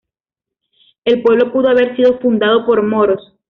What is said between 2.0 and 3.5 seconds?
fundado por moros.